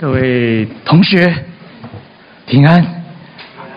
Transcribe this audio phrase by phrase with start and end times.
[0.00, 1.34] 各位同学
[2.46, 2.80] 平安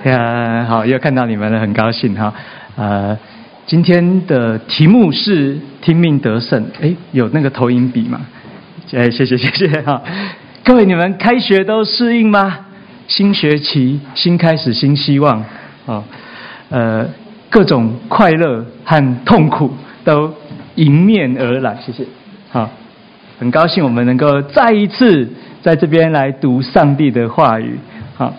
[0.04, 0.63] 呀！
[0.65, 2.31] 好，又看到你们了，很高兴哈。
[2.76, 3.17] 呃，
[3.65, 6.63] 今天的题目是听命得胜。
[6.79, 8.21] 哎，有那个投影笔吗？
[8.94, 9.99] 哎，谢谢谢谢哈。
[10.63, 12.67] 各位，你们开学都适应吗？
[13.08, 15.44] 新学期新开始，新希望
[15.88, 16.03] 啊。
[16.70, 17.03] 呃，
[17.49, 20.31] 各种快乐和痛苦都
[20.76, 21.76] 迎面而来。
[21.84, 22.05] 谢谢。
[22.52, 22.69] 好，
[23.41, 25.27] 很高兴我们能够再一次。
[25.63, 27.77] 在这边来读上帝的话语，
[28.16, 28.34] 好，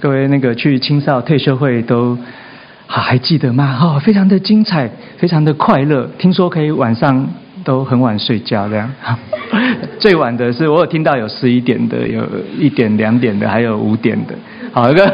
[0.00, 2.16] 各位那个去青少退休会都
[2.86, 3.76] 好还记得吗？
[3.80, 6.08] 哦，非常的精彩，非常的快乐。
[6.18, 7.28] 听说可以晚上
[7.64, 8.88] 都很晚睡觉这样，
[9.98, 12.24] 最晚的是我有听到有十一点的，有
[12.56, 14.34] 一点两点的，还有五点的。
[14.72, 15.04] 好，各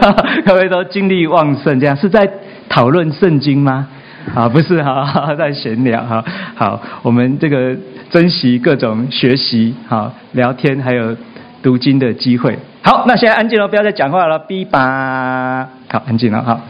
[0.45, 2.31] 各位都精力旺盛，这样是在
[2.69, 3.89] 讨论圣经吗？
[4.35, 6.25] 啊，不是哈， 在闲聊哈。
[6.55, 7.77] 好，我们这个。
[8.13, 11.17] 珍惜各种学习、好聊天，还有
[11.63, 12.55] 读经的机会。
[12.83, 14.39] 好，那现在安静了，不要再讲话了。
[14.41, 16.61] B 八，好，安静了，好，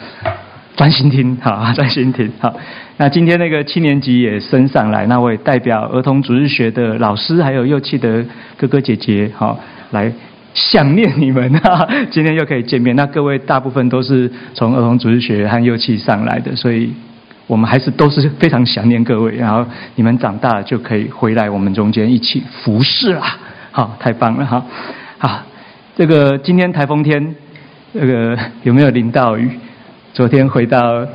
[0.77, 2.55] 专心听，好， 专心听，好。
[2.97, 8.25] 那今天那个七年级也升上来，那我也代表儿童主日学的老师，还有幼期的
[8.57, 9.59] 哥哥姐姐，好，
[9.91, 10.13] 来
[10.55, 11.89] 想念你们哈。
[12.13, 16.93] 今天又可以见面，那各位大部分都是从儿童主日学和幼期上来的，所以。
[17.53, 19.63] 我们还是都是非常想念各位，然后
[19.97, 23.37] 你们长大了就可以回来我们中间一起服侍啦。
[23.71, 24.65] 好，太棒了哈！
[25.19, 25.43] 好，
[25.95, 27.35] 这个今天台风天，
[27.93, 29.51] 这个有没有淋到雨？
[30.15, 31.07] 昨天回到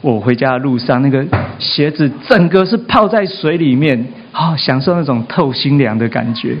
[0.00, 1.22] 我回家的路上，那个
[1.58, 6.56] 鞋子整个是泡在水里面，啊，享受那种透心凉的感觉，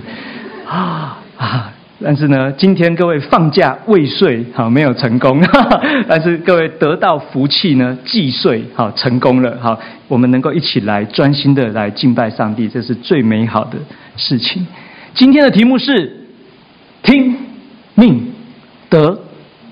[0.68, 1.72] 啊啊！
[2.02, 5.40] 但是呢，今天各位放假未遂，好没有成功。
[6.08, 9.56] 但是各位得到福气呢，既遂好成功了。
[9.60, 9.78] 好，
[10.08, 13.78] 我们能够一起来专心的来敬拜上帝，这是最美好的
[14.16, 14.66] 事情。
[15.14, 16.12] 今天的题目是
[17.02, 17.36] 听
[17.94, 18.32] 命
[18.90, 19.16] 得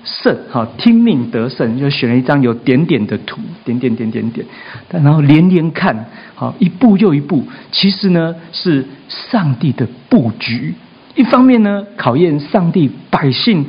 [0.05, 0.35] 胜。
[0.49, 4.47] 好，听命得胜，就选了一张有点点的图，点点点点点，
[4.89, 6.05] 然后连连看，
[6.35, 10.73] 好一步又一步，其实呢是上帝的布局。
[11.15, 13.65] 一方面呢，考验上帝百姓、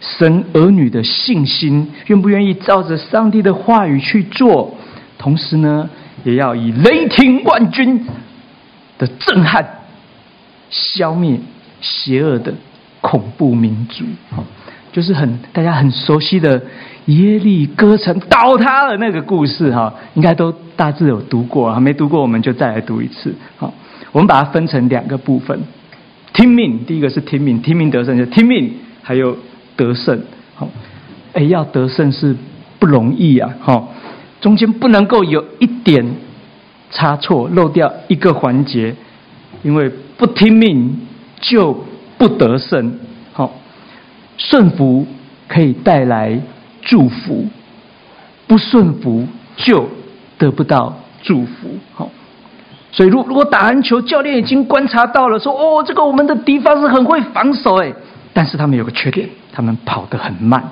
[0.00, 4.74] 神儿女的信心，愿不愿意照着上帝的话语去做；
[5.16, 5.88] 同时呢，
[6.24, 8.04] 也要以雷霆万钧
[8.98, 9.64] 的震撼，
[10.68, 11.38] 消灭
[11.80, 12.52] 邪恶的
[13.00, 14.04] 恐怖民族。
[14.92, 16.60] 就是很大家很熟悉的
[17.04, 19.70] 耶利哥城倒塌的那个故事。
[19.70, 23.34] 哈，应该都大致有读过，还没读过，我们就再来读一次。
[23.56, 23.72] 好，
[24.10, 25.60] 我们把它分成两个部分。
[26.36, 28.70] 听命，第一个是听命，听命得胜就听命，
[29.02, 29.34] 还有
[29.74, 30.20] 得胜。
[30.54, 30.68] 好，
[31.32, 32.36] 哎，要得胜是
[32.78, 33.54] 不容易啊！
[33.58, 33.88] 哈，
[34.42, 36.04] 中间不能够有一点
[36.90, 38.94] 差错，漏掉一个环节，
[39.62, 41.00] 因为不听命
[41.40, 41.82] 就
[42.18, 42.98] 不得胜。
[43.32, 43.54] 好，
[44.36, 45.06] 顺服
[45.48, 46.38] 可以带来
[46.82, 47.46] 祝福，
[48.46, 49.26] 不顺服
[49.56, 49.88] 就
[50.36, 51.78] 得不到祝福。
[51.94, 52.10] 好。
[52.96, 57.92] 所以，如如果打篮球，教练已经观察到了，说：“哦，这个我们的敌方是很会防守，哎，
[58.32, 60.62] 但是他们有个缺点，他们跑得很慢。”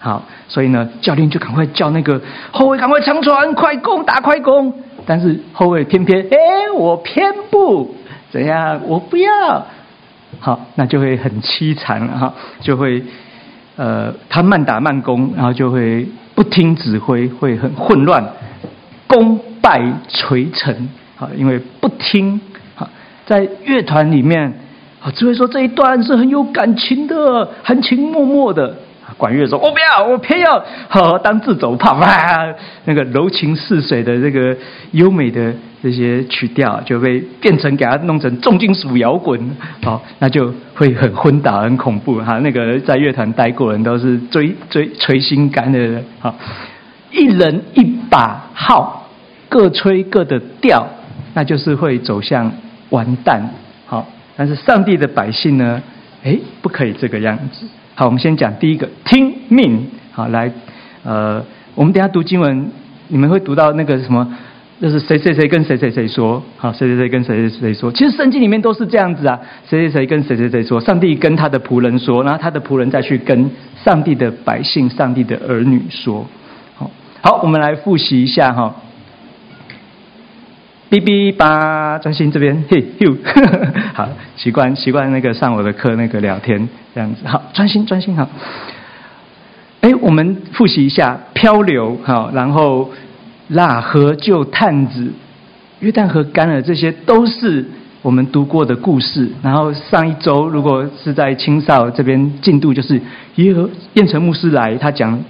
[0.00, 2.20] 好，所以呢，教练就赶快叫那个
[2.50, 4.74] 后卫赶快长传，快攻，打快攻。
[5.06, 6.36] 但是后卫偏偏，哎，
[6.74, 7.94] 我偏不
[8.32, 9.64] 怎样，我不要。
[10.40, 13.00] 好，那就会很凄惨了哈，就会
[13.76, 16.04] 呃，他慢打慢攻，然后就会
[16.34, 18.24] 不听指挥，会很混乱，
[19.06, 20.88] 功败垂成。
[21.20, 22.40] 啊，因为不听，
[22.76, 22.88] 啊，
[23.26, 24.52] 在乐团里面，
[25.00, 28.74] 啊，只会说这一段是很有感情的，含情脉脉的。
[29.16, 32.46] 管乐说：“我不要，我偏要好当自走炮啊！”
[32.86, 34.56] 那个柔情似水的这个
[34.92, 39.38] 优美的这些曲调，就被变成给它弄成重金属摇滚，
[39.82, 42.38] 好，那就会很昏倒、很恐怖哈。
[42.38, 46.32] 那个在乐团待过人都是追追捶心肝的人，好，
[47.10, 49.10] 一人一把号，
[49.48, 50.86] 各吹各的调。
[51.34, 52.50] 那就是会走向
[52.90, 53.42] 完蛋，
[53.86, 54.06] 好，
[54.36, 55.80] 但是上帝的百姓呢？
[56.22, 57.66] 哎，不可以这个样子。
[57.94, 59.86] 好，我们先讲第一个，听命。
[60.12, 60.50] 好，来，
[61.02, 61.42] 呃，
[61.74, 62.70] 我们等下读经文，
[63.08, 64.26] 你们会读到那个什么？
[64.80, 67.92] 就是谁谁谁跟谁谁谁说，好，谁谁谁跟谁谁谁说。
[67.92, 69.38] 其实圣经里面都是这样子啊，
[69.68, 73.50] 谁谁谁跟谁谁谁说，上帝跟他的仆人说，然后他的仆人再去跟
[73.84, 76.26] 上帝的百姓、上帝的儿女说。
[76.76, 76.90] 好，
[77.20, 78.74] 好，我们来复习一下哈。
[80.90, 83.16] 哔哔吧，专心这边，嘿呦，
[83.94, 88.28] 好，习惯习惯那个上我的课那个聊天这样子，好，专心专心好。
[89.82, 92.90] 哎，我们复习一下漂流，好，然后
[93.52, 95.12] 喇合就探子，
[95.78, 97.64] 约旦河干了，这些都是
[98.02, 103.00] 我们读过的故事，然后上一周如果是在青少这边进度，就是
[103.36, 105.22] 耶和燕城牧师来，他讲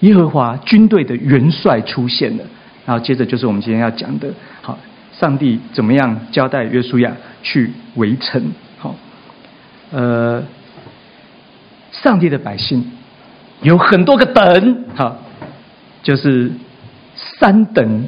[0.00, 2.42] 耶和华军队的元帅出现了，
[2.84, 4.28] 然后接着就是我们今天要讲的，
[4.60, 4.76] 好，
[5.18, 8.42] 上帝怎么样交代约书亚去围城？
[8.78, 8.94] 好，
[9.92, 10.42] 呃，
[11.92, 12.84] 上帝的百姓
[13.62, 15.16] 有很多个等，好，
[16.02, 16.50] 就是
[17.14, 18.04] 三等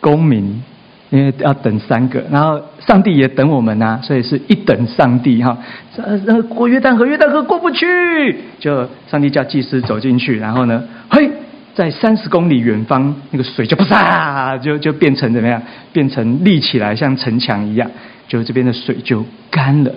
[0.00, 0.62] 公民。
[1.10, 5.56] 因为要等三个，然后上帝也等我们呐、啊，所以是一等上帝哈。
[5.96, 11.30] 呃，过约旦河，约旦河过不去，就上帝叫祭司走进去，然后呢，嘿，
[11.78, 15.62] 在三十公里远方，那个水就啪，就就变成怎么样？
[15.92, 17.88] 变成立起来，像城墙一样，
[18.26, 19.94] 就这边的水就干了。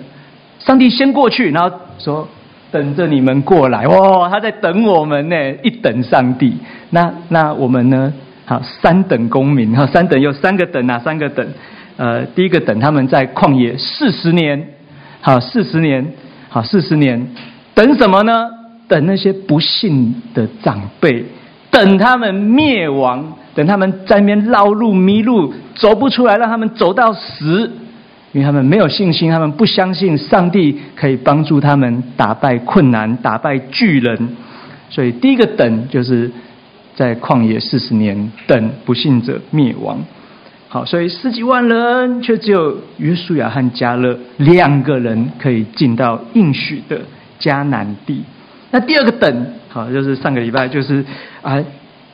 [0.60, 2.28] 上帝先过去，然后说
[2.70, 5.34] 等着你们过来，哇，他在等我们呢，
[5.64, 6.56] 一等上帝。
[6.90, 8.12] 那那我们呢？
[8.44, 11.44] 好，三等公民哈，三等有三个等啊，三个等。
[11.96, 14.68] 呃，第一个等他们在旷野四十年，
[15.20, 16.06] 好，四十年，
[16.48, 17.26] 好，四十年，
[17.74, 18.48] 等什么呢？
[18.86, 21.24] 等那些不信的长辈，
[21.72, 27.68] 等他们灭亡，等他们在那边绕路迷路，走不出来，让他们走到死，
[28.30, 34.36] 因为他们没有信心，他们不相信上帝可以帮助他们打败困难，打败巨人。
[34.88, 36.30] 所以第一个等就是。
[36.94, 39.98] 在旷野四十年，等不信者灭亡。
[40.68, 47.00] 好，所以十几万人，却只有约书亚和迦勒两个人可以进到应许的
[47.40, 48.22] 迦南地。
[48.70, 51.02] 那第二个等，好，就是上个礼拜，就是
[51.40, 51.58] 啊，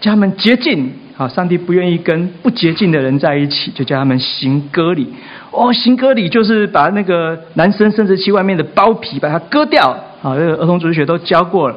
[0.01, 0.93] 叫他们洁净。
[1.17, 5.13] 好，上帝不愿意跟不洁净的人在一起，就叫他们行割礼。
[5.51, 9.99] 哦，行割礼就是把那个男生生殖器外面的包皮把它割掉。
[10.21, 11.75] 好，这个儿童主日学都教过了。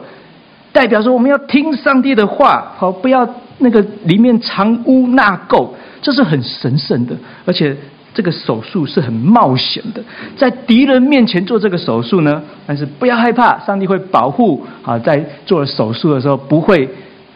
[0.71, 5.67] 代表说，我们要听上帝的话，好，不要那个里面藏污纳垢，
[6.03, 7.15] 这是很神圣的。
[7.43, 7.75] 而且
[8.13, 10.03] 这个手术是很冒险的，
[10.35, 16.89] 在敌人面前做这个手术呢，但是不要害怕，上帝会保护啊，在做了手术的时候不会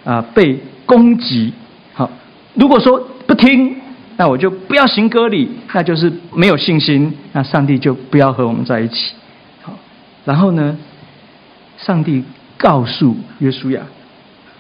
[0.04, 1.54] 啊被攻击。
[1.94, 2.10] 好，
[2.54, 3.76] 如果说不听，
[4.18, 9.14] 那我就不要行割礼，那就是没有信心，那上帝就不要和我们在一起。
[9.62, 9.74] 好，
[10.24, 10.78] 然后呢，
[11.78, 12.24] 上帝。
[12.58, 13.82] 告诉约书亚，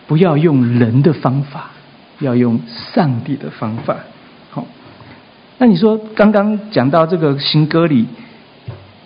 [0.05, 1.71] 不要用人的方法，
[2.19, 3.95] 要用上帝的方法。
[5.57, 8.07] 那你说刚刚讲到这个行割礼，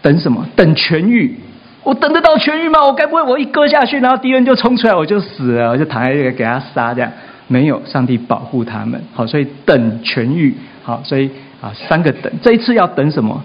[0.02, 0.46] 等什么？
[0.56, 1.38] 等痊愈？
[1.84, 2.84] 我等得到痊愈吗？
[2.86, 7.12] 我该不会我一割下去，然后敌人就冲出来，我就死了，我就躺在这个给他杀这样？
[7.48, 9.02] 没有，上帝保护他们。
[9.14, 10.56] 好，所以等痊愈。
[10.84, 11.30] 好，所以
[11.62, 12.32] 啊，三个等。
[12.42, 13.44] 这一次要等什么？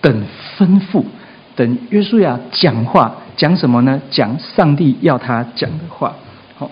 [0.00, 0.24] 等
[0.56, 1.04] 吩咐。
[1.54, 3.14] 等约书亚讲话。
[3.36, 4.00] 讲什么呢？
[4.10, 6.12] 讲上帝要他讲的话。
[6.56, 6.68] 好，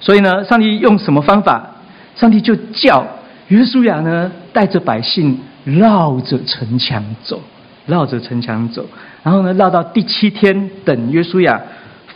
[0.00, 1.70] 所以呢，上帝用什么方法？
[2.16, 3.06] 上帝就叫
[3.50, 7.40] 约书亚呢，带着百姓绕着城墙走，
[7.86, 8.86] 绕着城墙走。
[9.22, 11.60] 然后呢，绕到第七天，等约书亚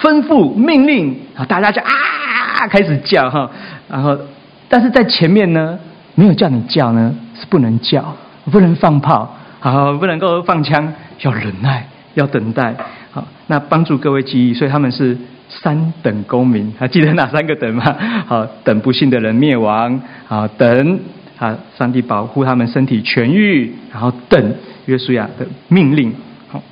[0.00, 3.50] 吩咐命令，啊，大家就啊开始叫哈。
[3.90, 4.16] 然后，
[4.68, 5.78] 但是在前面呢，
[6.14, 8.16] 没有叫你叫呢，是不能叫，
[8.50, 12.74] 不能放炮，好，不能够放枪，要忍耐，要等待。
[13.10, 17.84] 好，那帮助各位记忆，所以他们是三等公民，还记得哪三个等吗？
[18.26, 21.00] 好，等不幸的人灭亡，好，等
[21.44, 24.54] 啊，上帝保护他们身体痊愈，然后等
[24.86, 26.10] 约书亚的命令。
[26.48, 26.62] 好，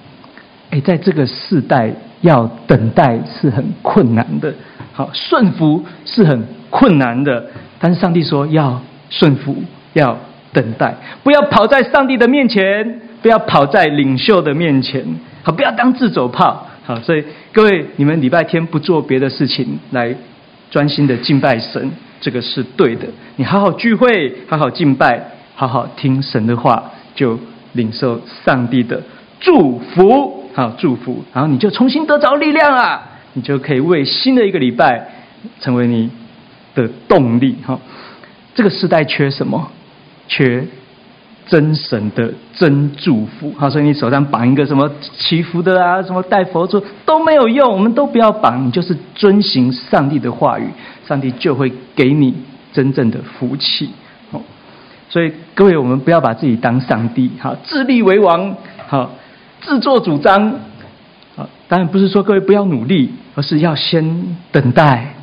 [0.71, 4.55] 哎，在这个世代要等待是很困难的，
[4.95, 7.45] 好，顺服是很困难的，
[7.79, 9.55] 但是上帝说要顺服，
[9.93, 10.17] 要
[10.55, 15.05] 等待，不要跑在上帝的面前，不要跑在领袖的面前。
[15.43, 16.67] 好，不要当自走炮。
[16.85, 20.15] 好，所以各位，你们礼拜天不做别的事情，来
[20.71, 23.07] 专心的敬拜神，这个是对的。
[23.37, 25.23] 你好好聚会，好好敬拜，
[25.55, 26.83] 好好听神的话，
[27.15, 27.39] 就
[27.73, 29.03] 领受上帝的
[29.39, 30.49] 祝福。
[30.55, 33.03] 好，祝福，然后你就重新得着力量啊！
[33.33, 35.09] 你就可以为新的一个礼拜
[35.61, 36.11] 成为你
[36.75, 37.57] 的动力。
[37.67, 37.79] 哈，
[38.55, 39.71] 这个时代缺什么？
[40.29, 40.65] 缺。
[41.47, 50.69] 真神的真祝福，好，所以你手上绑一个什么祈福的啊，什么戴佛珠都没有用，我们都不要绑，你就是遵行上帝的话语，
[51.07, 52.35] 上帝就会给你
[52.73, 53.91] 真正的福气。
[54.31, 54.41] 好，
[55.09, 58.55] 所以各位，我们不要把自己当上帝，好，自立为王，
[58.87, 59.11] 好，
[59.61, 60.55] 自作主张，
[61.37, 65.15] 好，当然不是说各位不要努力，而是要先等待。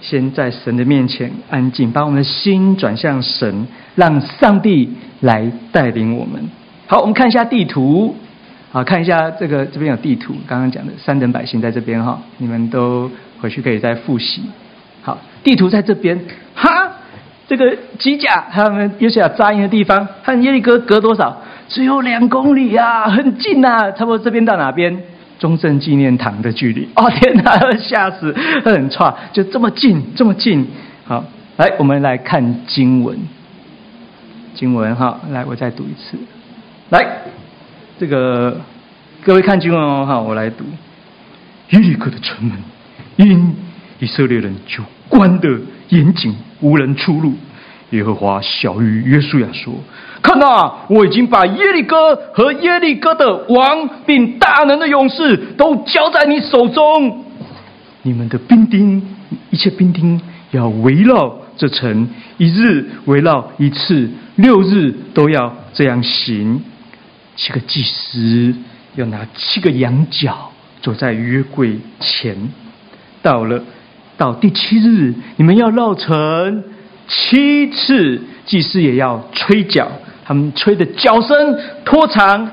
[0.00, 4.88] 先在神的面前安静，把我们的心转向神，让上帝
[5.20, 6.42] 来带领我们。
[6.86, 8.16] 好，我们看一下地图。
[8.70, 14.42] 好，看一下这个这边有地图，刚刚讲的三等百姓在这边哈，你们都回去可以再复习。
[15.00, 16.20] 好，地图在这边。
[16.54, 16.68] 哈，
[17.48, 21.40] 这个机甲他们约书亚扎营的地方和耶利哥隔多少？
[21.68, 25.02] 只有两公里啊，很近啊，差不多这边到哪边？
[25.38, 26.88] 中正纪念堂的距离。
[26.96, 30.66] 哦天哪，吓死，很差，就这么近，这么近。
[31.04, 31.24] 好，
[31.56, 33.18] 来，我们来看经文。
[34.54, 36.18] 经文哈，来，我再读一次。
[36.90, 37.06] 来，
[37.98, 38.60] 这个
[39.22, 40.64] 各位看经文哦，哈，我来读。
[41.70, 42.56] 耶利哥的城门
[43.16, 43.54] 因
[43.98, 47.34] 以色列人就关得严谨，无人出入。
[47.90, 49.74] 耶和华晓諭约书亚说
[50.28, 57.24] ：“看哪，我已经把耶利哥和耶利哥的王，并大能的勇士都交在你手中。
[58.02, 59.02] 你们的兵丁，
[59.48, 60.20] 一切兵丁
[60.50, 62.06] 要围绕这城，
[62.36, 66.62] 一日围绕一次，六日都要这样行。
[67.34, 68.54] 七个祭司
[68.96, 70.50] 要拿七个羊角，
[70.82, 72.36] 走在约柜前。
[73.22, 73.64] 到了
[74.18, 76.64] 到第七日，你们要绕城。”
[77.10, 79.90] 七次祭司也要吹角，
[80.28, 82.46] 他们吹的角声拖长，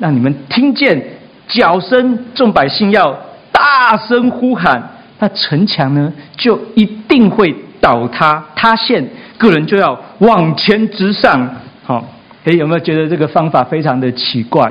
[0.00, 1.00] 让你们听见
[1.46, 2.18] 角声。
[2.34, 3.16] 众百姓要
[3.52, 4.82] 大声呼喊，
[5.20, 9.08] 那城墙呢就一定会倒塌塌陷，
[9.38, 11.48] 个人就要往前直上。
[11.84, 12.04] 好，
[12.42, 14.68] 诶，有没有觉得这个方法非常的奇怪？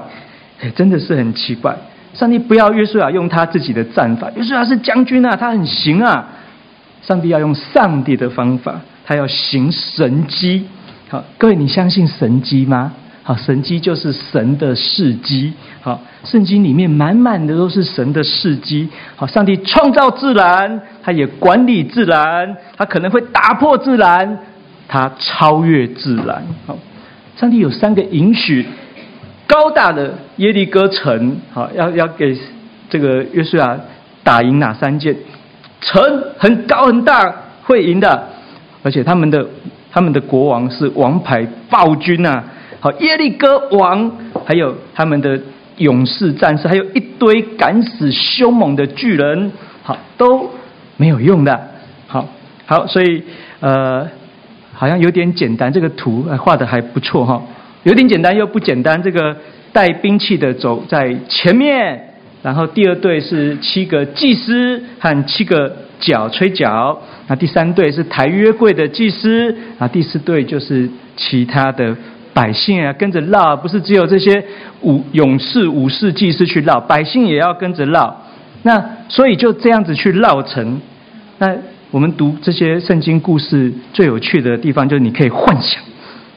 [0.59, 1.73] 诶，真的是很奇怪。
[2.13, 6.27] 上帝不要约书亚用他自己的战法，约书亚是将军啊，他很行啊。
[7.01, 8.81] 上帝要用上帝的方法。
[9.05, 10.67] 他要行神迹，
[11.11, 12.93] 好，各位，你相信神迹吗？
[13.23, 15.51] 好，神迹就是神的事迹。
[15.81, 18.87] 好，圣经里面满满的都是神的事迹。
[19.15, 24.37] 好，上帝创造自然，他也管理自然，他可能会打破自然，
[24.87, 26.43] 他超越自然。
[26.67, 26.77] 好，
[27.35, 28.67] 上帝有三个允许：
[29.47, 32.37] 高大的耶利哥城，好，要要给
[32.87, 33.75] 这个约书亚
[34.23, 35.15] 打赢哪三件？
[35.81, 38.29] 城很高很大，会赢的。
[38.81, 39.45] 而且他们的
[39.91, 42.43] 他们的国王是王牌暴君呐，
[42.79, 44.11] 好，耶利哥王，
[44.45, 45.39] 还有他们的
[45.77, 50.49] 勇士战士，还有一堆敢死凶猛的巨人，好，都
[50.97, 51.59] 没有用的，
[52.07, 52.25] 好
[52.65, 53.23] 好，所以
[53.59, 54.07] 呃，
[54.73, 57.41] 好像有点简单，这个图画的还不错哈，
[57.83, 59.35] 有点简单又不简单，这个
[59.73, 62.08] 带兵器的走在前面。
[62.41, 71.93] 然后第二队是七个祭司和七个角吹角，那第三队是抬约柜的祭司，啊，第四队就是其他的
[72.33, 74.41] 百姓啊，跟着绕，不是只有这些
[74.81, 78.15] 武勇士、武士、祭司去绕，百姓也要跟着绕。
[78.63, 80.81] 那所以就这样子去绕城。
[81.39, 81.53] 那
[81.91, 85.83] 我们读这些圣经故事最有趣的地方，就是你可以幻想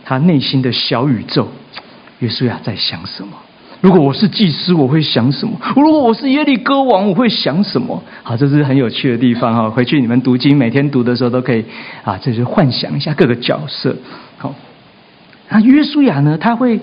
[0.04, 1.48] 他内心的小宇宙，
[2.18, 3.30] 约书亚在想什么。
[3.82, 5.52] 如果我是祭司，我会想什么？
[5.74, 8.00] 如果我是耶利哥王，我会想什么？
[8.22, 9.68] 好，这是很有趣的地方哈。
[9.68, 11.64] 回去你们读经，每天读的时候都可以
[12.04, 13.92] 啊，这就是幻想一下各个角色。
[14.38, 14.54] 好，
[15.48, 16.38] 那约书亚呢？
[16.38, 16.78] 他会？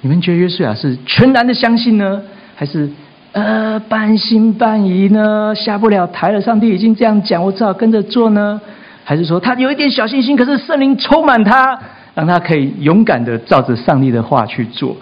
[0.00, 2.22] 你们觉得约书亚是全然的相信呢，
[2.56, 2.88] 还是
[3.32, 5.54] 呃半信半疑呢？
[5.54, 8.58] 下不了台了，上帝已经这样讲，我只好跟着做呢？
[9.04, 11.78] 还是说他有一点小信心，可是圣灵充满他，
[12.14, 14.96] 让他可以勇敢的照着上帝的话去做？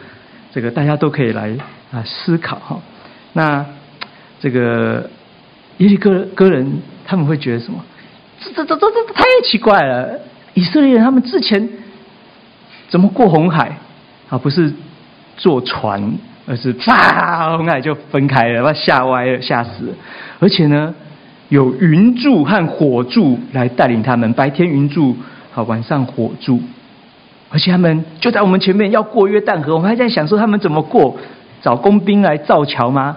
[0.55, 1.51] 这个大家都可以来
[1.91, 2.79] 啊思考哈，
[3.33, 3.65] 那
[4.41, 5.09] 这个
[5.79, 6.71] 耶利哥哥人
[7.05, 7.79] 他们会觉得什么？
[8.41, 10.19] 这这这这太奇怪了！
[10.55, 11.69] 以色列人他们之前
[12.89, 13.79] 怎么过红海
[14.29, 14.37] 啊？
[14.37, 14.73] 不是
[15.37, 16.13] 坐船，
[16.47, 19.95] 而是啪，红海就分开了，把吓歪了，吓死了。
[20.41, 20.95] 而且呢，
[21.49, 25.17] 有云柱和火柱来带领他们，白天云柱，
[25.53, 26.61] 好，晚上火柱。
[27.53, 31.17] 而且他们就在我们前面要过约旦河，我们还在想说他们怎么过，
[31.61, 33.17] 找工兵来造桥吗？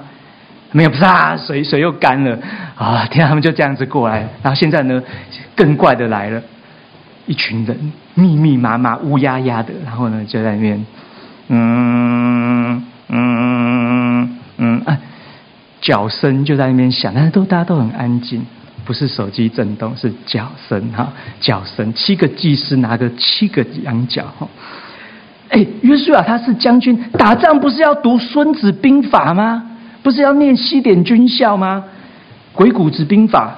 [0.72, 2.38] 没有，啪，水水又干了
[2.76, 3.08] 啊！
[3.10, 4.28] 天，他们就这样子过来。
[4.44, 5.02] 然后现在呢，
[5.56, 6.42] 更怪的来了，
[7.26, 10.86] 一群人密密麻麻、乌压压的，然后呢就在那边，
[11.48, 14.98] 嗯嗯嗯啊，
[15.80, 18.46] 脚声就在那边响，但是都大家都很安静。
[18.86, 21.92] 不是手机震动，是脚声哈，脚声。
[21.94, 24.48] 七个祭司拿着七个羊角哈。
[25.50, 29.64] 哎，约书亚他是将军，打仗不是要读《孙子兵法》吗？
[30.04, 31.84] 不是要念西点军校吗？
[32.54, 33.56] 鬼谷子兵法，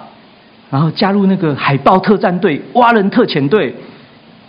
[0.70, 3.76] 然后加入那个海豹特战队、蛙人特遣队，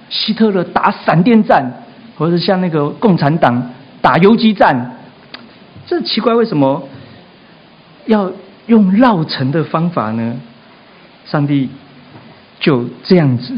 [0.08, 1.68] 希特勒打闪电战，
[2.16, 3.70] 或者像那个共产党
[4.00, 4.94] 打游击战。
[5.86, 6.86] 这奇怪，为什么
[8.06, 8.30] 要
[8.66, 10.34] 用绕城的方法呢？
[11.30, 11.68] 上帝
[12.58, 13.54] 就这样子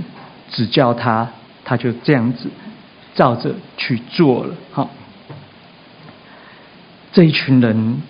[0.50, 1.28] 指教他，
[1.64, 2.48] 他就这样子
[3.14, 4.54] 照着去做了。
[4.72, 4.90] 好，
[7.12, 8.02] 这一群人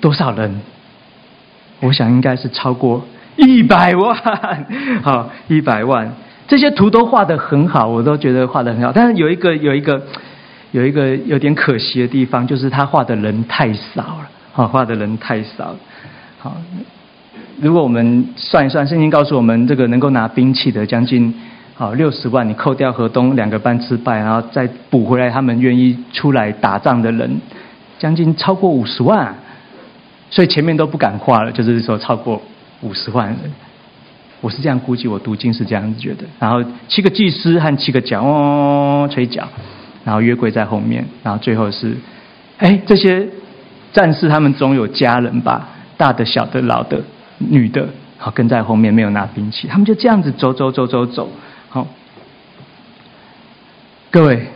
[0.00, 0.60] 多少人？
[1.80, 3.06] 我想应该是超过
[3.36, 4.14] 一百万。
[5.02, 6.12] 好，一百万。
[6.46, 8.92] 这些图都画得很好，我都觉得画得很好。
[8.92, 10.02] 但是有一个有一个
[10.72, 15.76] 有一个有点可惜的地方，就是他画的人太少了，好，画的人太少了。
[16.38, 16.56] 好，
[17.60, 21.32] 如果我们算一算，圣经告诉我们，这个能够拿兵器的将近
[21.74, 27.40] 好六十万，你扣掉河东两个班失败，然后再补回来，他们愿意出来打仗的人，
[27.98, 29.34] 将近超过五十万，
[30.30, 32.40] 所以前面都不敢画了，就是说超过
[32.80, 33.38] 五十万人。
[34.40, 36.24] 我是这样估计，我读经是这样子觉得。
[36.38, 39.46] 然后七个祭司和七个角哦吹角。
[40.02, 41.94] 然后约柜在后面，然后最后是，
[42.56, 43.28] 哎，这些
[43.92, 46.98] 战士他们总有家人吧，大的、小的、老的、
[47.40, 51.28] 女的，好跟在后面，没有拿兵器，他们就这样子走走走走走，
[51.68, 51.86] 好，
[54.10, 54.46] 各位，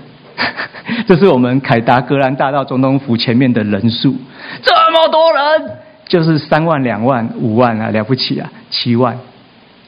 [1.09, 4.15] 这是我们凯达格兰大道总统府前面的人数，
[4.63, 5.71] 这么多人，
[6.07, 9.19] 就是三万、两万、五万啊，了不起啊，七万，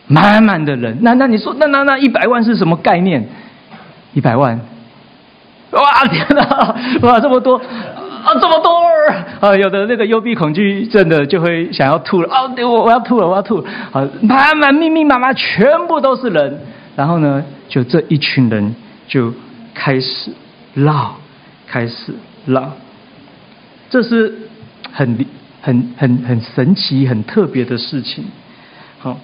[0.07, 3.29] 满满的人，那那你说，那那那一百万是什么概念？
[4.15, 4.59] 一百万。
[5.73, 6.75] 哇天哪！
[7.03, 7.61] 哇这么多。
[8.27, 8.83] 啊这么多
[9.41, 9.57] 啊！
[9.57, 12.43] 有的那个幽闭恐惧症的就会想要吐了啊！
[12.59, 13.71] 我我要吐了我要吐了！
[13.93, 16.59] 啊，满满密密麻麻全部都是人，
[16.97, 18.75] 然后呢，就这一群人
[19.07, 19.33] 就
[19.73, 20.33] 开始
[20.75, 21.15] 闹，
[21.69, 22.13] 开始
[22.47, 22.73] 闹，
[23.89, 24.35] 这是
[24.91, 25.25] 很
[25.63, 28.25] 很很很神奇很特别的事情。
[28.99, 29.17] 好，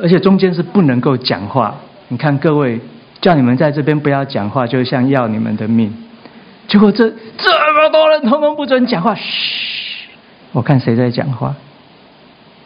[0.00, 1.74] 而且中间是不能够讲话。
[2.08, 2.80] 你看各位。
[3.20, 5.92] 叫你们在这边不要讲话，就像要你们的命。
[6.70, 10.06] 结果这这么多人通通不准讲话，嘘！
[10.52, 11.54] 我看谁在讲话。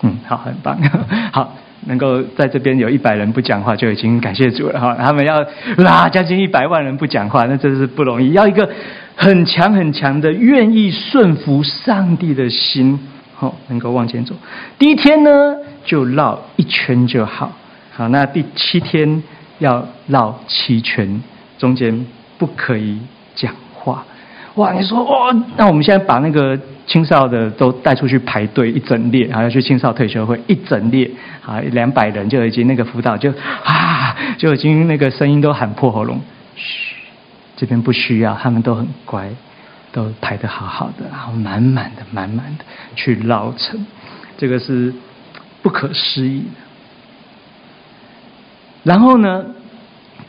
[0.03, 0.79] 嗯，好，很棒，
[1.33, 1.57] 好，
[1.87, 4.95] 能够在这边有一百人不讲话，就已经感谢主了哈。
[4.95, 5.43] 他们要
[5.87, 8.33] 啊，将近一百万人不讲话，那真是不容易。
[8.33, 8.71] 要一个
[9.17, 12.99] 很强很强的愿意顺服上帝的心，
[13.35, 14.35] 好，能够往前走。
[14.79, 17.51] 第一天呢，就绕一圈就好。
[17.91, 19.23] 好，那第七天。
[19.61, 21.23] 要绕七圈，
[21.59, 22.05] 中间
[22.37, 22.99] 不可以
[23.37, 23.55] 讲。
[24.55, 31.11] 哇，你说哇，那我们现在把那个青少的都带出去排队一整列，还要去青少退休会一整列，
[31.45, 33.33] 啊，两百人就已经那个辅导就
[33.65, 36.21] 啊，就已经那个声音都喊破喉咙。
[36.55, 36.95] 嘘，
[37.57, 39.29] 这边不需要，他们都很乖，
[39.91, 42.65] 都排得好好的，然后满满的、满满的
[42.95, 43.85] 去绕城，
[44.39, 44.95] 这个是
[45.63, 46.61] 不可思议的。
[48.85, 49.45] 然后呢，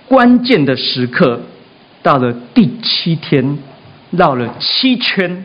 [0.07, 1.41] 关键的时刻
[2.01, 3.57] 到了第七天，
[4.15, 5.43] 绕了七圈，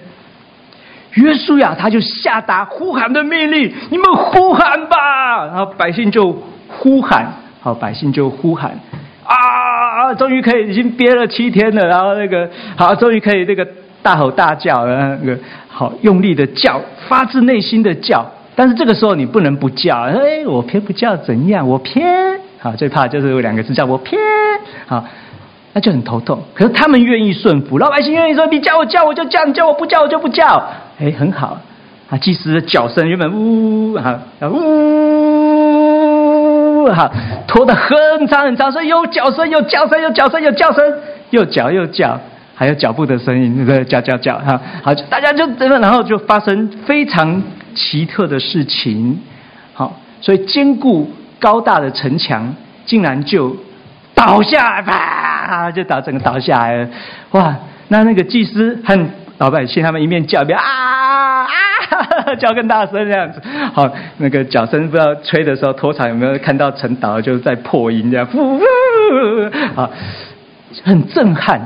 [1.14, 6.33] 约书亚他就下达呼喊的命令：“你们呼喊吧！”然后百姓就
[6.68, 8.78] 呼喊，好，百姓就呼喊，
[9.24, 13.66] 啊，终于可以，已经憋了七天了，然后那个好，终于可以那个
[14.02, 18.24] 大吼大叫，然后那个好用力的叫，发自内心的叫。
[18.54, 21.66] 但是这个时候你不能不叫，哎，我偏不叫怎样？
[21.66, 22.38] 我偏。
[22.59, 24.20] 好，最怕就是有两个字叫我偏，
[24.87, 25.02] 好，
[25.72, 26.42] 那就很头痛。
[26.54, 30.62] 可是他们愿意顺服，老百姓愿意说：“你叫我叫我就叫，你叫我不叫我就不叫。”
[31.00, 31.59] 哎，很好。
[32.09, 34.50] 啊，祭司的脚声原本呜呜，好，呜，
[36.92, 37.11] 好，
[37.46, 40.85] 拖得很长很长，所以有脚声，有叫声，有叫声，有叫声，
[41.30, 42.18] 又叫又叫，
[42.54, 43.85] 还有脚步的声音，那个？
[43.85, 47.40] 叫叫叫，哈，好，大家就真的，然后就发生非常
[47.74, 49.20] 奇特的事情。
[49.72, 51.09] 好，所以坚固。
[51.42, 52.54] 高大的城墙
[52.85, 53.56] 竟然就
[54.20, 56.88] 倒下来，啪，就倒整个倒下来了。
[57.30, 57.56] 哇！
[57.88, 58.96] 那那个祭司和
[59.38, 61.48] 老百姓他们一面叫一边啊啊，
[62.38, 63.42] 叫更大声这样子。
[63.72, 68.24] 好，那个脚声不知道吹的时候，拖场有没有看到城倒，就是在破音这样。
[68.26, 68.64] 呼呼，
[69.74, 69.90] 好，
[70.85, 71.61] 很震撼。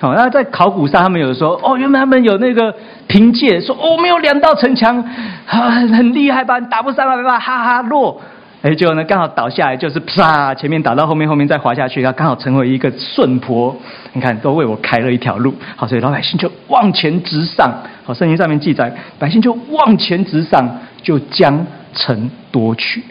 [0.00, 2.74] 好，那在考古上他们有说，哦，原本他们有那个
[3.06, 5.02] 凭借，说哦，我们有两道城墙，
[5.46, 6.60] 啊，很厉害吧？
[6.60, 7.38] 打不上来吧？
[7.38, 8.20] 哈哈，落。
[8.62, 13.74] 哎，结果呢，刚好倒下来，就是啪，前面倒到后面，后面再滑下去，它刚好成为一个顺坡。
[14.12, 15.54] 你看，都为我开了一条路。
[15.76, 17.72] 好，所以老百姓就往前直上。
[18.04, 23.02] 好，圣经上面记载，百姓就往前直上，就将城夺取。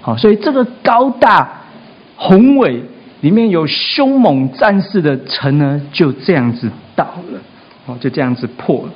[0.00, 1.48] 好，所以这个高大
[2.16, 2.82] 宏伟、
[3.20, 7.38] 里面有凶猛战士的城呢，就这样子倒了。
[7.86, 8.92] 哦，就这样子破了。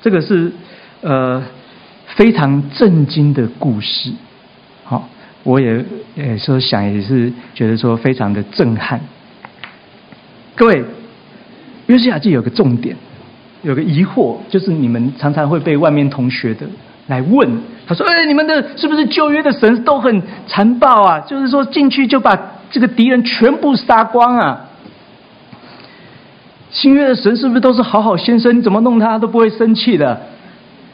[0.00, 0.50] 这个是
[1.02, 1.42] 呃
[2.06, 4.10] 非常震惊的故事。
[5.42, 9.00] 我也也说想也是觉得说非常的震撼。
[10.54, 10.84] 各位，
[11.86, 12.94] 约书亚记有个重点，
[13.62, 16.66] 有个疑惑，就是你们常常会被外面同学的
[17.06, 17.48] 来问，
[17.86, 21.20] 他说：“哎，你们的是不是旧约的神都很残暴啊？
[21.20, 22.38] 就是说进去就把
[22.70, 24.66] 这个敌人全部杀光啊？
[26.70, 28.56] 新约的神是不是都是好好先生？
[28.56, 30.20] 你怎么弄他都不会生气的？”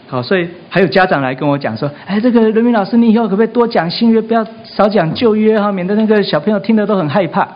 [0.09, 7.49] 好，所以还有家长来跟我讲说：“哎，这个人民老师，你以后可不可以多讲新约，不要少讲旧约哈，免得那个小朋友听得都很害怕。”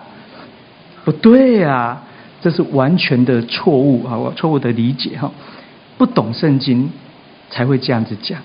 [1.05, 1.99] 不对呀，
[2.43, 4.19] 这是完全的错误啊！
[4.19, 5.31] 我错误的理解哈，
[5.97, 6.91] 不懂圣经
[7.49, 8.39] 才会这样子讲。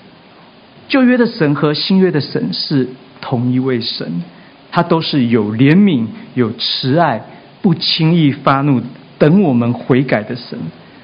[0.88, 2.88] 旧约的神和新约的神是
[3.20, 4.24] 同一位神，
[4.72, 7.22] 他都是有怜悯、有慈爱、
[7.62, 8.80] 不轻易发怒、
[9.18, 10.58] 等我们悔改的神。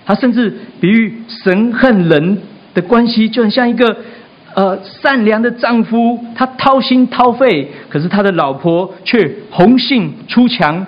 [0.06, 2.38] 他甚至比喻神恨人
[2.74, 3.98] 的关系，就很像一个
[4.54, 10.86] 呃善良的丈夫，他掏心掏肺，可是他的老婆却红杏出墙，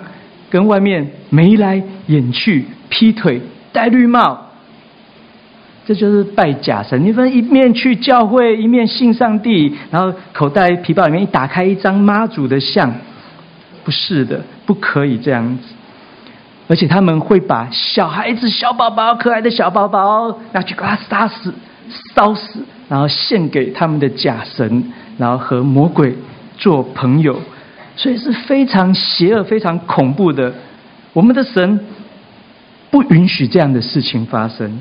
[0.50, 3.40] 跟外面眉来眼去、劈腿、
[3.72, 4.40] 戴绿帽。
[5.86, 7.04] 这就是拜假神。
[7.04, 12.90] 你分一面去教会，一面信上帝，然后口袋皮包里面一打开一张妈祖的像，
[13.84, 15.74] 不是的，不可以这样子。
[16.68, 21.52] 而且他们会把小孩子、小宝宝、可爱的小宝宝拿去给他杀死、
[22.14, 26.14] 烧死，然后献给他们的假神，然后和魔鬼
[26.56, 27.40] 做朋友，
[27.96, 30.52] 所以是非常邪恶、非常恐怖的。
[31.12, 31.80] 我们的神
[32.90, 34.78] 不允许这样的事情发生。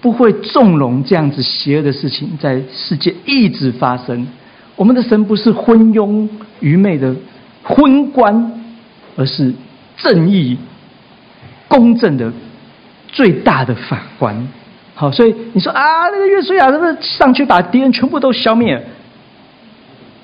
[0.00, 4.28] 不会纵容这样子邪恶的事情在世界一直发生。
[4.76, 6.28] 我们的神不是昏庸
[6.60, 7.16] 愚昧的
[7.64, 8.52] 昏官，
[9.16, 9.52] 而是
[9.96, 10.56] 正义、
[11.66, 12.32] 公正的
[13.08, 14.46] 最大的法官。
[15.00, 18.84] 好，所以你说啊，那个约书亚是不是上去把敌人全部都消灭？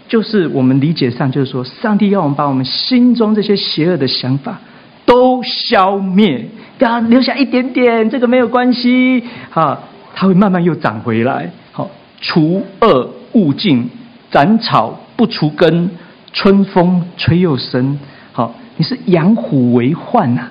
[0.08, 4.58] 就是我们理解上，就是说，上帝要我们把我们心中这些邪恶的想法
[5.06, 6.44] 都消灭。
[6.76, 9.78] 给他留下一点点，这个没有关系，哈，
[10.12, 11.48] 他会慢慢又长回来。
[11.70, 11.88] 好，
[12.20, 13.88] 除恶务尽，
[14.28, 15.88] 斩草不除根，
[16.32, 17.96] 春风吹又生。
[18.32, 20.50] 好，你是养虎为患呐、啊，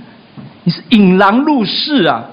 [0.63, 2.29] 你是引狼入室啊。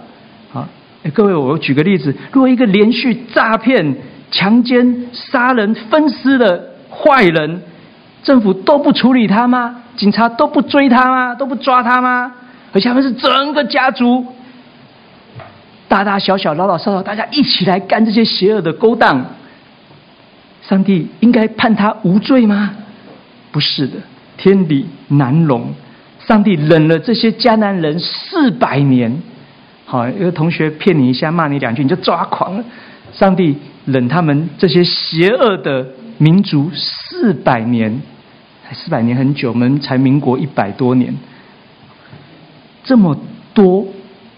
[1.02, 3.96] 哎，各位，我举个例子，如果一个连续诈骗、
[4.30, 7.62] 强奸、杀人、分尸的坏人，
[8.22, 9.76] 政府都不处理他吗？
[9.96, 11.34] 警察都不追他吗？
[11.34, 12.30] 都不抓他吗？
[12.72, 14.26] 而且他们是整个家族，
[15.88, 19.24] 大大小小、老老少少，大家一起来干这些邪恶的勾当。
[20.62, 22.72] 上帝应该判他无罪吗？
[23.50, 23.94] 不是的，
[24.36, 25.72] 天理难容。
[26.26, 29.22] 上帝忍了这些迦南人四百年。
[29.90, 32.64] 好，一个同学骗你一下，骂你两句，你就抓狂了。
[33.12, 35.84] 上帝忍他们这些邪恶的
[36.16, 38.00] 民族四百年，
[38.72, 41.12] 四百年很久，我们才民国一百多年。
[42.84, 43.18] 这么
[43.52, 43.84] 多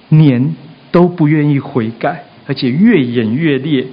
[0.09, 0.57] 年
[0.91, 3.87] 都不愿意悔改，而且越演越烈，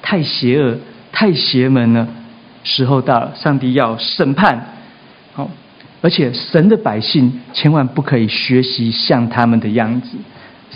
[0.00, 0.78] 太邪恶、
[1.12, 2.08] 太邪门了。
[2.64, 4.78] 时候到了，上帝要审判。
[5.34, 5.50] 好，
[6.00, 10.16] 而且神的百姓千万不可以学习像他们的样子。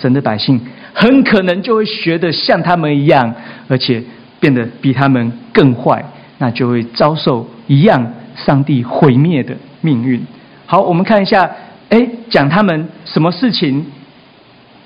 [0.01, 0.61] 神的百姓
[0.93, 3.35] 很可能就会学得像他们一样，
[3.69, 4.03] 而且
[4.39, 6.05] 变得比他们更坏，
[6.39, 10.21] 那就会遭受一样上帝毁灭的命运。
[10.67, 11.51] 好，我们看一下。
[11.89, 13.87] 哎，讲他们什么事情？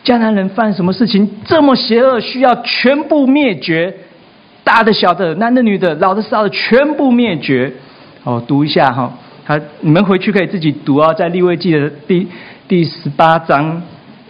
[0.04, 3.94] 迦南人犯什么事情这么邪恶，需要全部灭绝？
[4.62, 7.72] 大的、小的、男的、女的、老的、少的，全部灭绝。
[8.22, 9.10] 哦，读一下哈，
[9.46, 12.28] 他你们回去可以自己读啊，在利未记的第
[12.68, 13.82] 第十八章，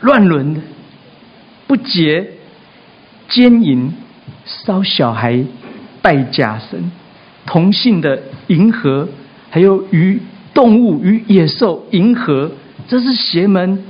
[0.03, 0.63] 乱伦、
[1.71, 2.27] 不洁、
[3.29, 3.95] 奸淫、
[4.45, 5.41] 烧小孩、
[6.03, 6.91] 拜假神、
[7.47, 9.09] 同性的淫合，
[9.51, 10.21] 还有与
[10.53, 12.51] 动物与野兽迎合。
[12.89, 13.85] 这是邪门，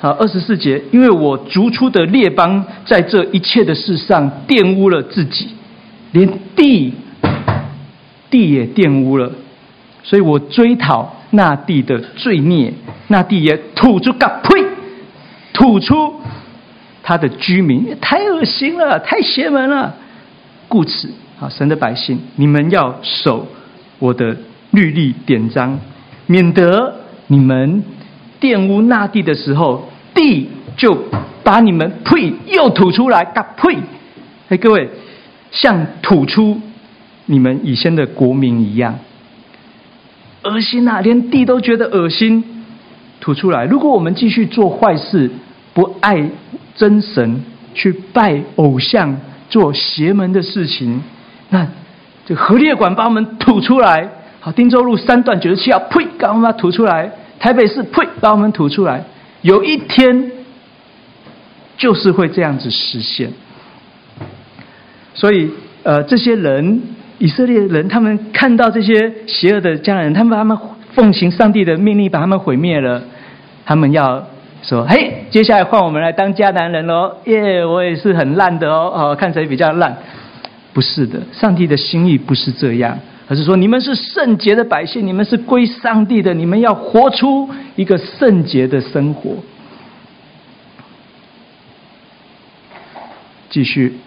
[0.00, 5.50] 好，二十四节，因为我逐出的列邦，在这一切的事上玷污了自己，
[6.10, 6.94] 连地
[8.28, 9.30] 地也玷污了，
[10.02, 12.74] 所以我追讨那地的罪孽，
[13.06, 14.64] 那地也吐出个呸，
[15.52, 16.20] 吐出
[17.04, 19.94] 他的居民，太恶心了，太邪门了，
[20.66, 23.46] 故此，啊，神的百姓，你们要守
[24.00, 24.34] 我的
[24.72, 25.78] 律例典章，
[26.26, 26.96] 免得
[27.28, 27.84] 你们。
[28.40, 30.94] 玷污那地的时候，地就
[31.42, 33.78] 把你们呸又吐出来，嘎呸！
[34.50, 34.90] 哎，各位，
[35.50, 36.60] 像吐出
[37.24, 38.98] 你们以前的国民一样，
[40.42, 41.00] 恶心啊！
[41.00, 42.44] 连地都觉得恶心，
[43.18, 43.64] 吐出来。
[43.64, 45.30] 如果我们继续做坏事，
[45.74, 46.30] 不爱
[46.74, 47.42] 真神，
[47.74, 49.14] 去拜偶像，
[49.50, 51.02] 做邪门的事情，
[51.50, 51.66] 那
[52.24, 54.08] 这核列馆把我们吐出来。
[54.40, 57.10] 好，汀州路三段九十七号，呸，刚刚把它吐出来。
[57.40, 59.04] 台北市呸，把我们吐出来，
[59.42, 60.30] 有一天
[61.76, 63.30] 就是会这样子实现。
[65.14, 65.50] 所以，
[65.82, 66.80] 呃，这些人，
[67.18, 70.56] 以色列人，他们看到这些邪恶的家人，他们把他们
[70.94, 73.02] 奉行上帝的命令，把他们毁灭了。
[73.66, 74.26] 他们要
[74.66, 77.14] 说：“嘿，接下来换我们来当家男人喽！
[77.24, 79.94] 耶，我也是很烂的哦，哦，看谁比较烂？
[80.72, 82.98] 不是的，上帝的心意不是这样，
[83.28, 89.36] 而是说你们是圣洁的百姓，你们是归上帝的，你们要活出一个圣洁的生活。”
[93.50, 93.98] 继续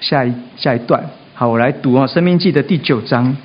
[0.00, 3.36] 下一下一段，好，我来读啊，《生命记》的第九章：“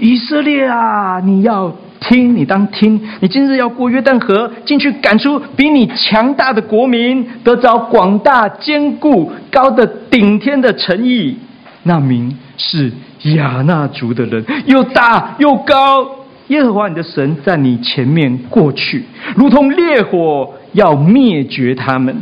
[0.00, 1.70] 以色列啊，你要。”
[2.02, 11.38] 听，你当听，你今日要过约旦河，进去赶出比你强大的国民，得着广大坚固、高的顶天的诚意。
[11.84, 12.92] 那民是
[13.34, 16.06] 亚衲族的人，又大又高。
[16.48, 19.04] 耶和华你的神在你前面过去，
[19.36, 22.14] 如同烈火，要灭绝他们，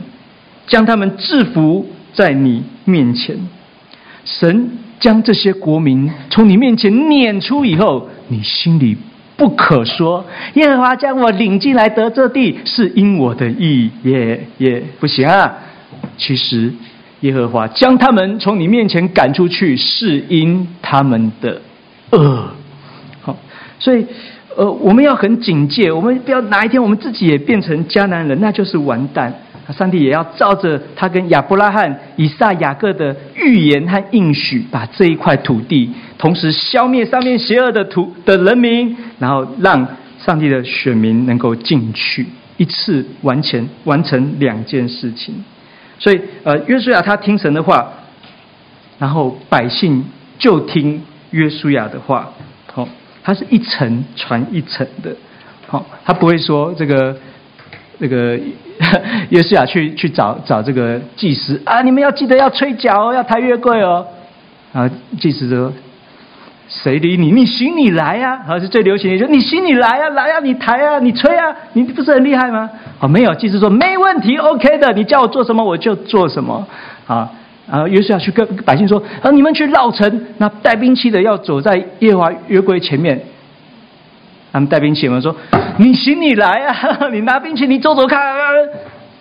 [0.67, 3.37] 将他们制服在你面前。
[4.25, 4.71] 神。
[5.01, 8.95] 将这些国民从你面前撵出以后，你心里
[9.41, 10.23] 不可说：
[10.53, 15.51] 耶和华将我领进来得这地，是因我的意，也也不行啊。
[16.19, 16.71] 其实，
[17.21, 21.63] 耶和华将他们从你面前赶出去，是因他们的
[22.11, 22.51] 恶。
[23.23, 23.35] 好，
[23.79, 24.05] 所以，
[24.57, 29.33] 呃，我们要很警戒，我们不要哪一天我们自己也变成迦南人，那就是完蛋。
[29.73, 39.87] 上帝也要照着他跟亚伯拉罕、以撒、雅各的预言和应许，把这一块土地同时消灭上面邪恶的土的人民，然后让
[40.19, 45.35] 上帝的选民能够进去，一次完成完成两件事情。
[45.99, 47.93] 所以，呃，约书亚他听神的话，
[48.99, 50.05] 然后百姓
[50.39, 52.33] 就听约书亚的话。
[52.73, 52.89] 好，
[53.23, 55.15] 他是一层传一层的。
[55.67, 57.17] 好，他不会说这个
[58.01, 58.39] 这个。
[59.29, 61.83] 约书亚去去找找这个祭司啊！
[61.83, 64.07] 你们要记得要吹角哦，要抬约柜哦。
[64.73, 64.89] 啊，
[65.21, 65.73] 祭司说
[66.69, 67.31] ：“谁理你？
[67.31, 76.67] 你行你来呀！”啊，是最流行的，说：“你行你来呀，来呀，你抬啊，你吹啊，你不是很厉害吗？”啊，没有，祭司说：“没问题，OK 的，你叫我做什么我就做什么。”
[77.07, 77.29] 啊，
[77.71, 83.21] 然后约书亚去跟百姓说：“啊，你们去绕城，那带兵器的要走在耶和华约柜前面。”
[84.53, 85.35] 他们带兵器，我们说
[85.79, 88.21] ：“你行你来啊， 你拿兵器，你走走看。”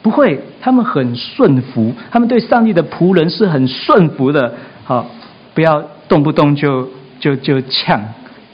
[0.02, 4.54] 不会，他们很顺服，他们对上帝的仆人是很顺服的。
[4.86, 5.06] 好，
[5.54, 6.88] 不要动不动就
[7.20, 8.02] 就就呛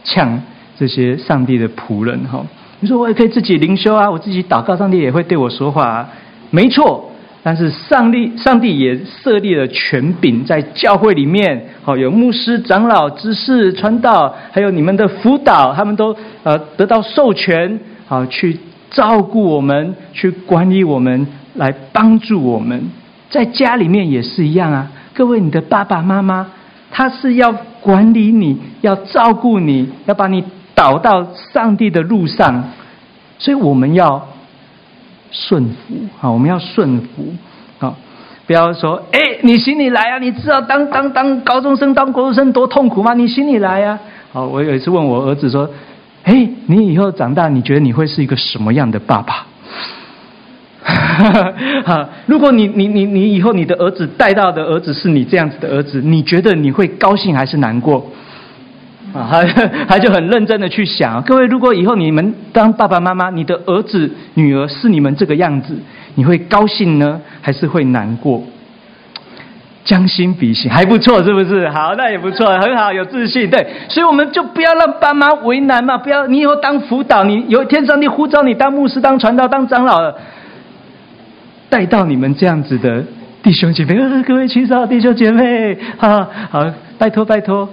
[0.03, 0.41] 呛
[0.75, 2.43] 这些上帝的仆人哈。
[2.79, 6.09] 你说我也可以自己灵修啊，我自己祷告，上帝也会对我说话啊。
[6.49, 7.11] 没错，
[7.45, 18.57] 但是上帝上帝也设立了权柄在教会里面，好，有牧师、长老、执事、传道，还有你们的辅导，他们都呃得到授权，好去。
[18.91, 22.89] 照顾我们，去管理我们，来帮助我们，
[23.29, 24.89] 在家里面也是一样啊。
[25.13, 26.47] 各位，你的爸爸妈妈，
[26.91, 30.41] 他是要管理你，要照顾你，要把你
[30.73, 32.63] 导到上帝的路上，
[33.37, 34.25] 所以我们要
[35.35, 36.31] 顺服啊！
[36.31, 37.33] 我们要顺服
[37.79, 37.93] 啊！
[38.47, 40.17] 不要说，哎，你行你来啊！
[40.17, 43.13] 你知道当当当高中生、当国中生多痛苦吗？
[43.13, 43.99] 你行你来呀！
[44.31, 45.69] 好，我有一次问我儿子说。
[46.23, 49.45] 哎，你以后长大，你觉得你会是一个什么样的爸爸？
[51.85, 58.03] 哈，如果你你你你以后你的儿子带到的儿子是你这样子的儿子，你觉得你会高兴还是难过？
[59.15, 65.73] 啊，他 他就很认真的去想，各位，如果以后你们当爸爸妈妈，你的儿子女儿是你们这个样子，
[66.15, 68.43] 你会高兴呢，还是会难过？
[69.85, 71.69] 将心比心还不错，是不是？
[71.69, 73.47] 好，那也不错，很好，有自信。
[73.47, 75.95] 对，所以我们就不要让爸妈为难嘛。
[75.95, 80.17] 不要，你以后当辅导，你有一天上帝呼召你当牧师、当传道、当长老了，
[81.69, 83.03] 带到你们这样子的
[83.43, 86.65] 弟兄姐妹，各位青少弟兄姐妹，哈好，
[86.97, 87.69] 拜托拜托，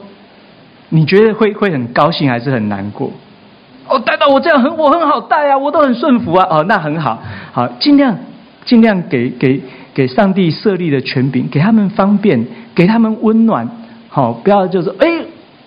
[0.95, 3.11] 你觉得会会很高兴还是很难过？
[3.89, 6.47] 哦，带到我这样很我很好带啊，我都很顺服啊。
[6.51, 8.17] 哦，那很好，好，尽量
[8.65, 9.61] 尽量给给。
[9.95, 13.69] 给上帝设立的权柄，给他们方便，给他们温暖，
[14.09, 15.07] 好，不要就是哎，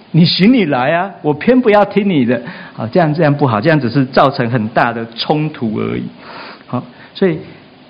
[0.09, 2.41] 你行你来啊，我偏不要听你的，
[2.73, 6.01] 好，这样这样不好，这样只是造成很大的冲突而已，
[6.65, 6.83] 好，
[7.13, 7.37] 所以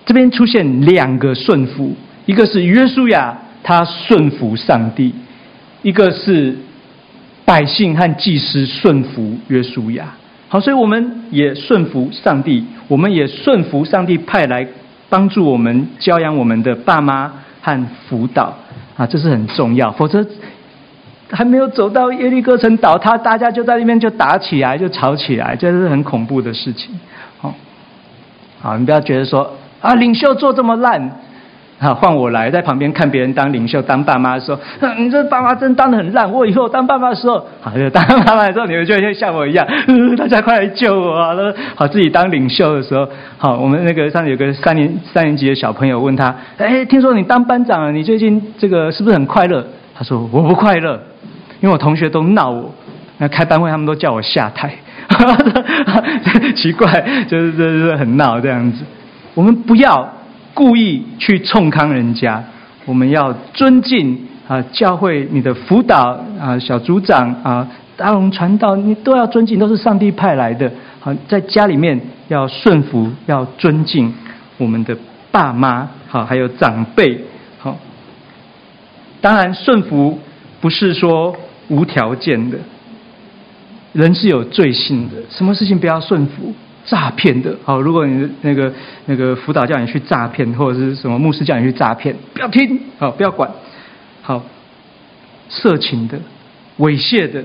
[0.06, 1.96] 这边出现两个顺服，
[2.26, 5.16] 一个是约书亚他顺服上帝，
[5.84, 6.54] 一个是
[7.46, 10.08] 百姓和祭司顺服约书亚，
[10.50, 14.68] 好，所以我们也顺服上帝，我们也顺服上帝派来。
[15.08, 17.32] 帮助我们教养我们的爸妈
[17.62, 18.52] 和辅导
[18.98, 19.92] 啊，这是很重要。
[19.92, 20.26] 否则
[21.30, 27.00] 还没有走到耶利哥城倒塌，大家就在那边就打起来，就吵起来，这是很恐怖的事情。
[27.38, 27.54] 好，
[28.60, 31.00] 好，你不要觉得说啊，领袖做这么烂。
[31.78, 34.60] 好，换我来在旁边看别人当领袖、当爸妈的时候，
[34.98, 36.32] 你这爸妈真当得很烂。
[36.32, 41.36] 我以后当爸妈的时候，好， 就当爸妈的时候，你们就会像我一样， 呃、大家快来救我啊！
[41.76, 43.06] 好，自己当领袖的时候，
[43.38, 49.66] 好，我们那个上次有个三年三年级的小朋友问他，哎，听说你当班长了，你最近这个是不是很快乐？
[49.94, 50.98] 他说我不快乐，
[51.60, 52.74] 因为我同学都闹我，
[53.18, 54.74] 那开班会他们都叫我下台，
[56.56, 56.90] 奇怪，
[57.28, 58.86] 就是就是很闹这样子。
[59.34, 60.10] 我们不要。
[60.56, 62.44] 故意去冲康人家，
[62.86, 70.72] 我们要尊敬啊，教会你的辅导啊，小组长啊，大龙传道，你都要尊敬，都是上帝派来的。
[71.02, 74.14] 好，在家里面要顺服，要尊敬
[74.58, 74.98] 我们的
[75.30, 77.20] 爸妈，好，还有长辈，
[77.60, 77.78] 好。
[79.20, 80.18] 当然，顺服
[80.62, 81.36] 不是说
[81.68, 82.58] 无条件的，
[83.92, 86.54] 人是有罪性的，什么事情不要顺服？
[86.86, 88.72] 诈骗的，好，如果你那个
[89.08, 93.50] 那个辅导叫你去诈骗，或者是什么牧师叫你去诈骗，不要听，好，不要管，
[94.22, 94.44] 好，
[95.50, 96.20] 色情的、
[96.78, 97.44] 猥亵的、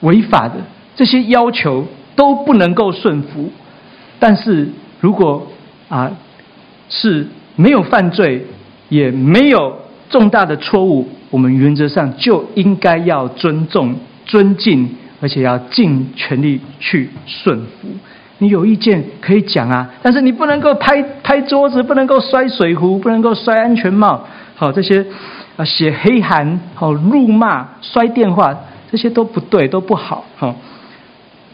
[0.00, 0.56] 违法的
[0.96, 3.52] 这些要求都不能够顺服。
[4.18, 4.68] 但是
[5.00, 5.46] 如果
[5.88, 6.10] 啊
[6.88, 8.44] 是没有犯罪，
[8.88, 9.78] 也没有
[10.10, 13.94] 重大的错误，我们原则上就应该要尊重、
[14.26, 14.88] 尊敬，
[15.20, 17.88] 而且要尽全力去顺服。
[18.42, 24.26] 你有意见可以讲啊，但是你不能够拍拍桌子，不能够摔水壶，不能够摔安全帽，
[24.56, 25.06] 好，这些
[25.56, 28.52] 啊写黑函，好，辱骂、摔电话，
[28.90, 30.56] 这些都不对，都不好，好，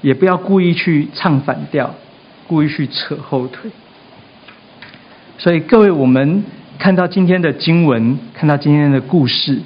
[0.01, 1.95] 也不要故意去唱反调，
[2.47, 3.71] 故意去扯后腿。
[5.37, 6.43] 所以各位，我们
[6.79, 9.61] 看到今天的经文，看到今天的故事，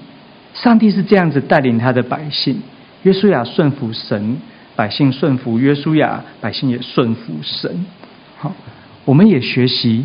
[0.55, 2.61] 上帝是这样子带领他的百姓，
[3.05, 4.37] 约书亚顺服神。
[4.83, 7.87] 百姓顺服约书亚，百姓也顺服神。
[8.37, 8.53] 好，
[9.05, 10.05] 我们也学习。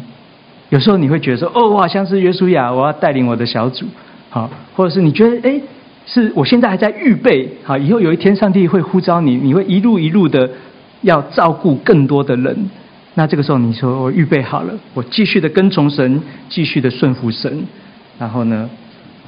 [0.69, 3.87] 有时候你会觉得说：“哦，我好像是约书亚，我要带领我的小组。”
[4.29, 5.59] 好，或者是你觉得：“哎，
[6.05, 10.47] 是我现在还在预备。”好，以后有一天上帝会呼召你，你会一路一路的
[11.01, 12.69] 要照顾更多的人。
[13.15, 17.65] 那这个时候你说：“我预备好了，我继续的跟从神，继续的顺服神。”
[18.19, 18.69] 然后呢，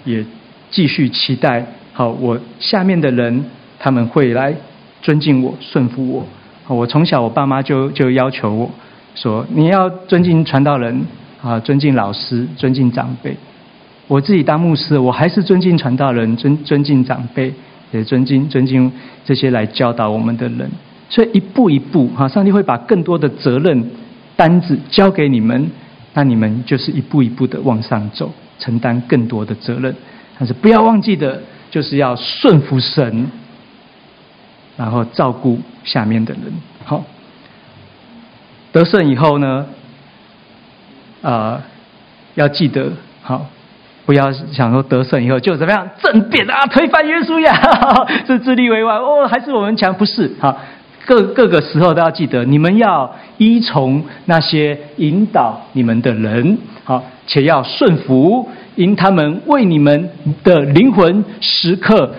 [0.05, 0.23] 也
[0.69, 1.65] 继续期待。
[1.91, 3.43] 好，我下面的人
[3.79, 4.53] 他们会来。
[5.01, 6.25] 尊敬我，顺服我。
[6.67, 8.69] 我从小，我爸妈就就要求我
[9.15, 11.01] 说：“你要尊敬传道人
[11.41, 13.35] 啊，尊敬老师，尊敬长辈。”
[14.07, 17.53] 我自己当牧师，我还是尊敬传道人，尊尊敬长辈，
[17.91, 18.91] 也尊敬尊敬
[19.25, 20.69] 这些来教导我们的人。
[21.09, 23.83] 所以一步一步，哈，上帝会把更多的责任
[24.35, 25.69] 单子交给你们，
[26.13, 29.95] 那你们就是一步一步的往上走，承担更多的责任。
[30.37, 33.27] 但是不要忘记的，就是要顺服神。
[34.79, 36.43] 然后照顾下面的人，
[36.85, 37.03] 好，
[38.71, 39.65] 得胜以后呢，
[41.21, 41.61] 啊、
[42.35, 42.89] 要记得
[43.21, 43.45] 好，
[44.05, 47.53] 不要想说得胜以后就怎么样政变啊，推翻耶稣呀，
[48.25, 49.93] 是自立为王哦，还是我们强？
[49.93, 50.57] 不是，好，
[51.05, 60.09] 各各个时候都要记得，你们要依从那些引导你们的人，好，且要顺服，因他们为你们
[60.41, 62.15] 的灵魂时刻。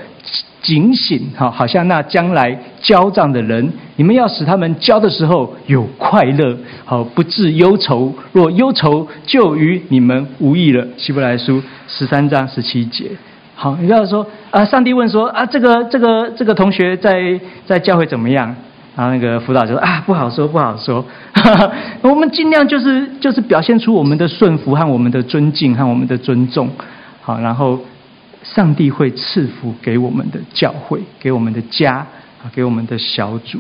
[0.63, 8.13] 警醒，好，好像那将来交账的人，你们要使他们交的时候有快乐，好，不致忧愁。
[8.33, 10.87] 若忧愁，就与你们无益了。
[10.99, 13.11] 希伯来书十三章十七节。
[13.55, 18.55] 好，你要说啊，上帝问说啊，这个这个这个同学在在教会怎么样？
[18.95, 21.03] 然后那个辅导就说啊，不好说，不好说。
[22.03, 26.69] 我们尽量就是就是表现出我们的顺服和我们的尊敬和我们的尊重。
[27.23, 27.79] 好，然后。
[28.43, 32.07] 上帝会赐福给我们的教会，给我们的家，
[32.43, 33.59] 啊，给我们的小组。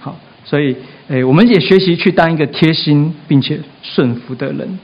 [0.00, 0.74] 好，所以，
[1.08, 4.78] 诶，我们也学习去当一个贴心并且顺服的人。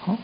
[0.00, 0.16] 好，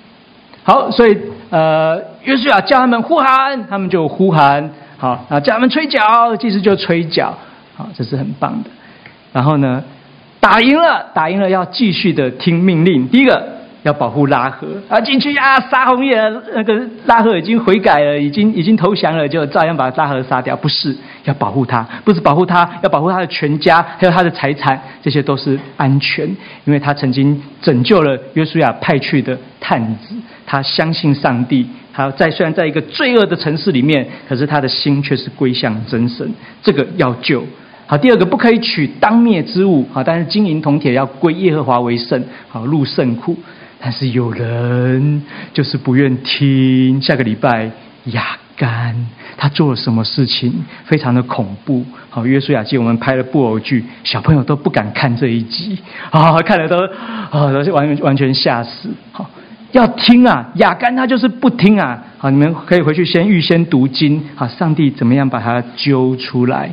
[0.64, 1.16] 好，所以，
[1.50, 4.70] 呃，约书亚叫他们呼喊，他们就呼喊。
[4.96, 7.36] 好，啊，叫他们吹角，祭司就吹角。
[7.74, 8.70] 好，这是很棒的。
[9.32, 9.84] 然后呢，
[10.40, 13.06] 打赢了，打赢了，要继续的听命令。
[13.08, 13.61] 第一个。
[13.82, 16.16] 要保护拉合啊，进去啊，杀红叶，
[16.54, 20.54] 那个拉合已经悔改了，已经已经投降了，就照样把拉合杀掉。
[20.54, 26.24] 不是要保护他，不是保护他，要保护他的全家，还有他的财产，这些都是安全，
[26.64, 30.14] 因为他曾经拯救了约书亚派去的探子，
[30.46, 37.44] 他相信上帝，他在虽然在一个罪恶的城市里面，可是他的心却是归向真神，这个要救。
[37.86, 43.36] 好，第二个不可以取当灭之物，好，但是金银铜铁要归耶和华为圣，好，入圣库。
[43.82, 45.20] 但是有人
[45.52, 47.02] 就是不愿听。
[47.02, 47.68] 下个礼拜
[48.04, 48.94] 雅干
[49.36, 50.52] 他做了什么事情？
[50.84, 51.84] 非常的恐怖。
[52.08, 55.76] 好，约书亚记我们拍了布偶剧，小朋友都不敢看这一集
[56.10, 56.78] 啊，看了都
[57.30, 58.88] 啊，都是完完全吓死。
[59.10, 59.28] 好，
[59.72, 62.00] 要听啊，雅干他就是不听啊。
[62.18, 64.22] 好，你们可以回去先预先读经。
[64.36, 66.70] 好，上帝怎么样把他揪出来？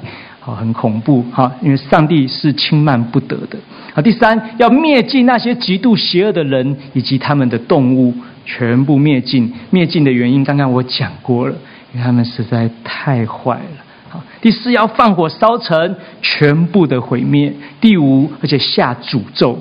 [0.55, 1.23] 很恐怖。
[1.31, 3.57] 哈，因为上帝是轻慢不得的。
[3.93, 8.13] 好，第三，要灭尽那些极度邪恶的人以及他们的动物，
[8.45, 9.51] 全部灭尽。
[9.69, 11.55] 灭尽的原因，刚刚我讲过了，
[11.93, 13.85] 因为他们实在太坏了。
[14.09, 17.53] 好，第四，要放火烧城，全部的毁灭。
[17.79, 19.57] 第五，而且下诅咒，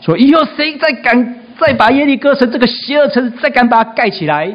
[0.00, 4.54] 说以后谁再敢再把耶利哥城这个邪恶城再敢把它盖起来，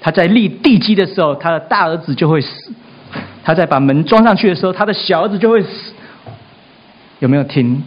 [0.00, 2.70] 他在立地基的时候，他的大儿子就会死；
[3.44, 5.92] 他在把门装上去的时候，他的小儿子就会死。
[7.20, 7.82] 有没有听？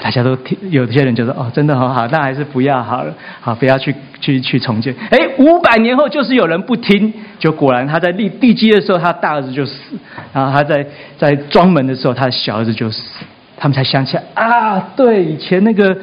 [0.00, 9.96] 大家都听，有些人就说：“哦，真的很好，那还是不要好了，好，不要去去去重建。”哎，五百年后就是有人不听，就果然他在立地基的时候，他大儿子就死；
[10.32, 10.84] 然后他在
[11.16, 13.02] 在装门的时候，他的小儿子就死。
[13.56, 15.96] 他们才想起来啊，对，以前那个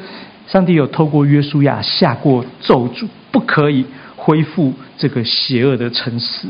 [0.46, 3.84] 上帝有透过约书亚下过咒诅，不可以
[4.16, 6.48] 恢复这个邪恶的城市。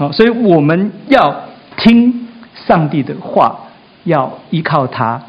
[0.00, 1.44] 好，所以我们要
[1.76, 3.54] 听上帝的话，
[4.04, 5.20] 要依靠他。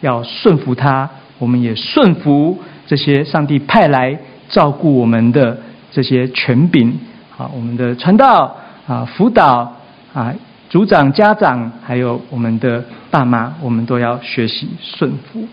[0.00, 1.08] 要顺服他，
[1.38, 2.58] 我们也顺服
[2.88, 4.18] 这些上帝派来
[4.48, 5.56] 照顾我们的
[5.92, 6.98] 这些权柄
[7.38, 8.56] 啊，我们的传道
[8.88, 9.72] 啊、辅导
[10.12, 10.34] 啊、
[10.68, 15.46] 组长、家长，还有我们的爸妈，我们都要学习顺服。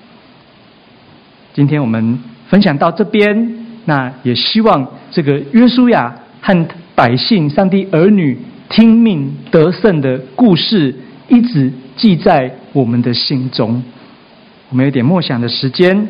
[1.54, 2.20] 今天我们
[2.50, 8.38] 分享到这边，那也希望这个约书亚和百姓、上帝儿女
[8.76, 10.96] 听命得胜的故事，
[11.28, 13.84] 一直记在我们的心中。
[14.72, 16.08] 我们有点默想的时间。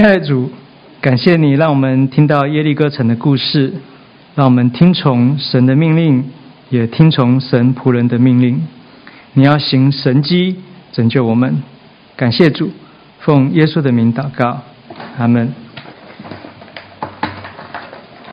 [0.00, 0.50] 亲爱的主，
[1.02, 3.70] 感谢你让我们听到耶利哥城的故事，
[4.34, 6.24] 让我们听从神的命令，
[6.70, 8.66] 也听从神仆人的命令。
[9.34, 10.56] 你要行神迹
[10.90, 11.62] 拯救我们，
[12.16, 12.70] 感谢主，
[13.18, 14.62] 奉耶稣的名祷告，
[15.18, 15.52] 阿门。